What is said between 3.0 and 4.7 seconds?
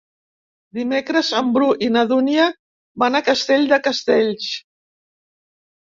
van a Castell de Castells.